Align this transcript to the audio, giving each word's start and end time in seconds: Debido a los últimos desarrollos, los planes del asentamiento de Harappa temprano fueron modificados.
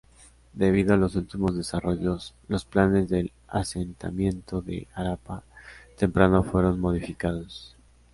Debido 0.53 0.95
a 0.95 0.97
los 0.97 1.15
últimos 1.15 1.55
desarrollos, 1.55 2.33
los 2.47 2.65
planes 2.65 3.07
del 3.07 3.31
asentamiento 3.47 4.63
de 4.63 4.87
Harappa 4.95 5.43
temprano 5.95 6.41
fueron 6.43 6.79
modificados. 6.79 7.75